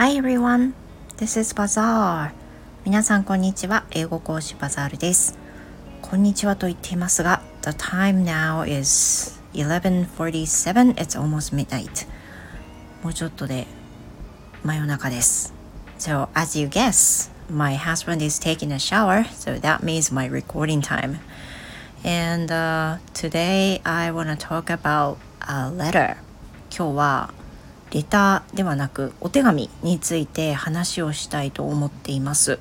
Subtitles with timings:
[0.00, 0.74] Hi everyone,
[1.16, 2.30] this is Bazaar.
[2.84, 3.82] 皆さんこんにちは。
[3.90, 5.36] 英語講師バザールです。
[6.02, 10.94] こんにちはと言っていますが、The time now is 11:47.
[10.94, 12.06] It's almost midnight.
[13.02, 13.66] もうちょっとで
[14.62, 15.52] 真夜中です。
[15.98, 21.18] So as you guess, my husband is taking a shower, so that means my recording time.
[22.04, 26.18] And、uh, today I want to talk about a letter.
[26.70, 27.34] 今日は
[27.90, 32.58] レターではなくお手紙について話をしたいと思っています。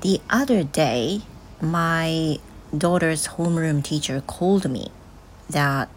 [0.00, 1.22] The other day,
[1.60, 2.40] my
[2.74, 4.90] daughter's homeroom teacher called me
[5.50, 5.88] that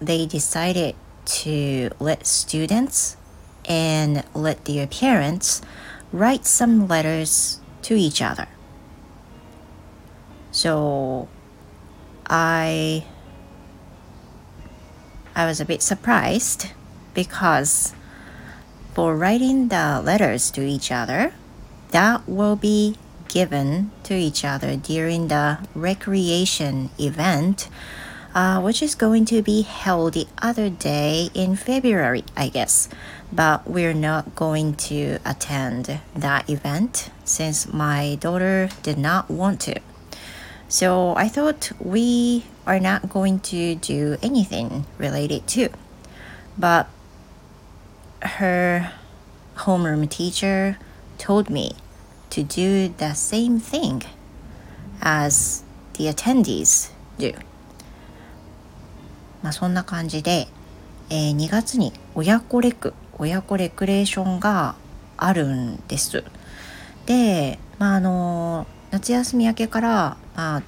[0.00, 0.94] they decided
[1.26, 3.16] to let students
[3.68, 5.62] and let their parents
[6.12, 8.48] write some letters to each other.
[10.52, 11.28] So
[12.26, 13.04] I
[15.40, 16.66] I was a bit surprised
[17.14, 17.94] because
[18.92, 21.32] for writing the letters to each other,
[21.92, 22.96] that will be
[23.28, 27.70] given to each other during the recreation event,
[28.34, 32.90] uh, which is going to be held the other day in February, I guess.
[33.32, 39.80] But we're not going to attend that event since my daughter did not want to.
[40.69, 45.69] So I thought we are not going to do anything related to.
[46.57, 46.87] But
[48.21, 48.91] her
[49.55, 50.77] homeroom teacher
[51.17, 51.75] told me
[52.31, 54.03] to do the same thing
[55.01, 57.35] as the attendees do.
[59.43, 60.47] まあそんな感じで、
[61.11, 64.75] えー、2月に親子レク、親子レクレーションが
[65.17, 66.23] あるんです。
[67.05, 70.62] で、まああの夏休み明けから、 まあ、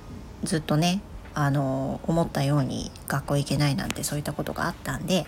[0.44, 1.00] ずっとね
[1.32, 5.24] あの思ったように学校行けないなんてそういったことがあったんで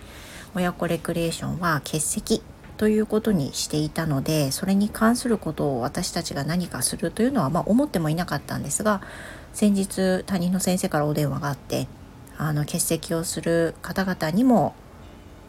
[0.54, 2.42] 親子レクリエーションは欠席
[2.76, 9.00] ということにしていたのでそれに関することを私たちが何かするというのは、まあ、思ってもいなかったんですが
[9.54, 11.88] 先日他人の先生からお電話があって
[12.36, 14.74] あの欠席をする方々にも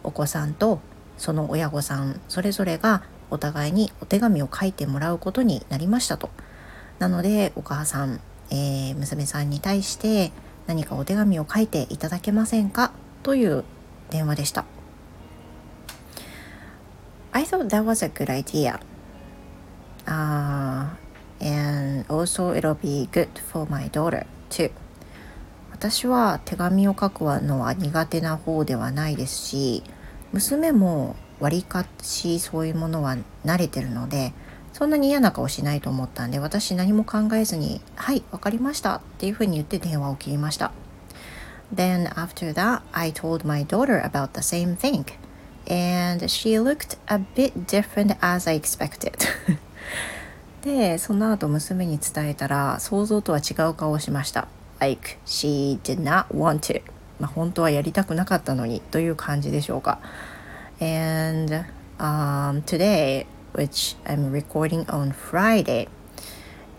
[0.04, 0.80] お子さんと
[1.18, 6.30] その親御さんそれぞれがお互いにお手紙を書いてもらうことになりましたと。
[7.00, 8.22] なのでお母さん
[8.52, 10.32] えー、娘さんに対して
[10.68, 12.92] 何かお手紙を書いていただけませんか？
[13.24, 13.64] という
[14.10, 14.66] 電話でした。
[17.32, 18.80] I thought that was a good idea.
[20.06, 20.88] Uh,
[21.42, 24.72] and also it'll be good for my daughter too.
[25.72, 29.84] 私は手紙を書くのは苦手な方ではないですし
[30.32, 34.34] 娘もわりかしそういうものは慣れてるので
[34.76, 40.74] そんなに嫌な顔しないと思ったんで私何も考えずに「はい分かりました」っていうふうに言って電話を切りました
[41.74, 45.06] Then after that I told my daughter about the same thing
[45.70, 49.14] and she looked a bit different as I expected
[50.62, 54.50] でその後娘に伝えたら想像とは違う顔をしました
[54.80, 56.82] Like she did not want to
[57.22, 60.00] まあ本当はやりたくなかったのにという感じでしょうか
[60.82, 61.64] And
[61.98, 63.26] um, today
[63.56, 65.88] which I'm recording on Friday.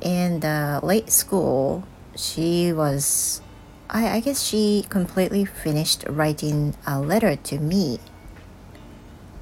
[0.00, 3.40] In the late school, she was,
[3.88, 7.98] I, I guess she completely finished writing a letter to me.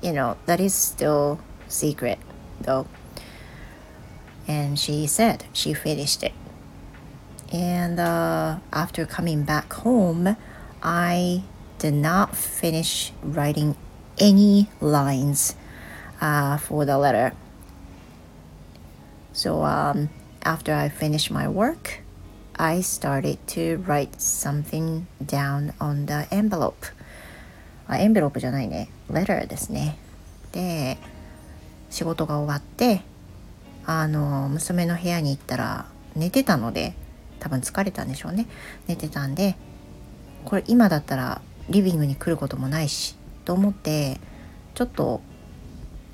[0.00, 2.18] You know, that is still secret
[2.60, 2.86] though.
[4.46, 6.32] And she said she finished it.
[7.52, 10.36] And uh, after coming back home,
[10.82, 11.42] I
[11.78, 13.76] did not finish writing
[14.18, 15.56] any lines
[16.20, 17.32] uh, for the letter.
[19.32, 20.08] So um,
[20.42, 22.00] after I finished my work,
[22.56, 26.92] I started to write something down on the envelope.
[27.86, 28.88] あ、エンベロープじゃないね。
[29.10, 29.98] letter ですね。
[30.52, 30.98] で、
[31.90, 33.02] 仕事が終わって、
[33.84, 36.94] あの、娘の部屋に行ったら寝てたので、
[37.40, 38.46] 多分疲れたんでしょうね。
[38.86, 39.56] 寝てたんで、
[40.44, 44.20] これ今だったらリビングに来ることもないし、と思って、
[44.74, 45.20] ちょっと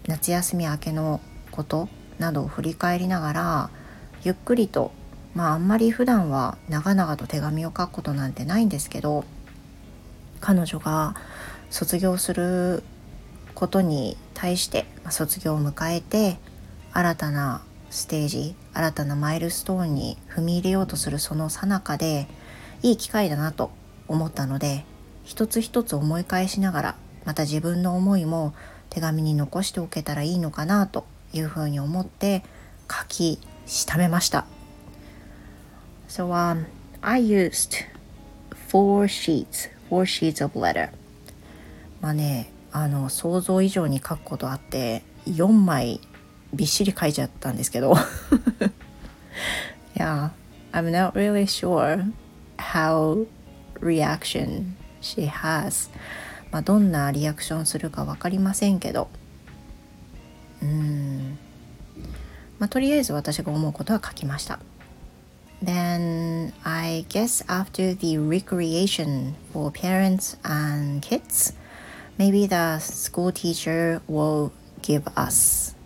[0.06, 1.20] 夏休み明けの
[1.50, 1.88] こと
[2.18, 3.70] などを振り返りながら
[4.22, 4.92] ゆっくりと
[5.34, 9.24] まああんまり普段は長々と手紙を書くことなんてないんですけど
[10.40, 11.14] 彼女が
[11.70, 12.82] 卒業する
[13.54, 16.38] ことに対して、卒業を迎えて
[16.92, 22.26] 新たなステージ新たなマイルストーンに踏み入れようとするその最中で
[22.82, 23.70] いい機会だなと
[24.08, 24.84] 思ったので
[25.24, 28.54] 一つ一つ思い返しながらまた自分の思いも
[28.90, 32.42] 手紙に残しておけたらいいのかなというふうに思って
[32.90, 34.46] 書きしためました。
[36.08, 36.66] So、um,
[37.00, 37.86] I used
[38.68, 40.90] four sheets, four sheets of letter.
[42.00, 46.00] まあね、あの想像以上に書くことあって4枚
[46.52, 47.94] びっしり書いちゃったんですけど
[49.94, 50.30] Yeah,
[50.72, 52.12] I'm not really sure
[52.58, 53.26] how
[53.80, 55.90] reaction she has
[56.50, 59.08] まあどんなリアクションするか分かりませんけど。
[60.62, 61.38] うん。
[62.58, 64.58] まあとりあえず私が思うことは書きました。
[65.62, 71.54] Then I guess after the recreation for parents and kids
[72.18, 74.50] maybe the school teacher will
[74.82, 75.76] give us.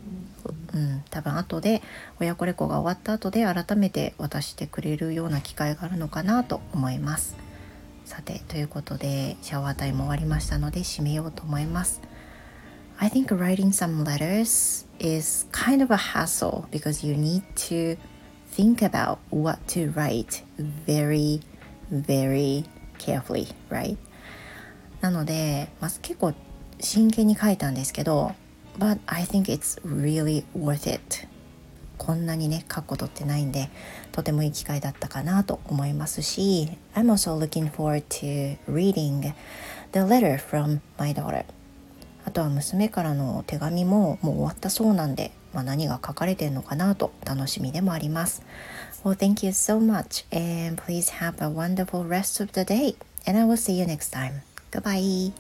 [0.75, 1.83] うん、多分後で
[2.19, 7.44] 親子レコが終わった後で改めて渡してくれるような機会があるのかなと思います。
[8.05, 12.01] さてということでシャワータイム終わりましたので締めようと思います
[12.99, 17.97] I think writing some letters is kind of a hassle because you need to
[18.55, 20.45] think about what to write
[20.87, 21.41] very
[21.91, 22.65] very
[22.99, 23.97] carefully right
[25.01, 26.35] なので、まあ、結構
[26.81, 28.33] 真剣に書いたんですけど
[28.79, 31.27] But I think it's really worth it
[31.99, 33.69] こんなにね書くことってないんで
[34.13, 39.33] とてもいい機会だったかなと思いますし I'm also looking forward to reading
[39.93, 41.45] the letter from my daughter
[42.25, 48.43] あとは娘からの手紙ももう終わったそうなんで、まあ、何が書かれてるのかなと楽しみでもあります
[49.05, 52.97] Well thank you so much and please have a wonderful rest of the day
[53.27, 55.33] and I will see you next time Goodbye